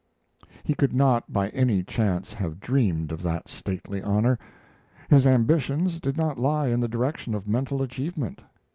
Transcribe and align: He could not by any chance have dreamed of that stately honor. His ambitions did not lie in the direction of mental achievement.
He 0.63 0.73
could 0.73 0.93
not 0.95 1.31
by 1.31 1.49
any 1.49 1.83
chance 1.83 2.33
have 2.33 2.59
dreamed 2.59 3.11
of 3.11 3.21
that 3.21 3.47
stately 3.47 4.01
honor. 4.01 4.39
His 5.11 5.27
ambitions 5.27 5.99
did 5.99 6.17
not 6.17 6.39
lie 6.39 6.69
in 6.69 6.79
the 6.79 6.87
direction 6.87 7.35
of 7.35 7.47
mental 7.47 7.83
achievement. 7.83 8.41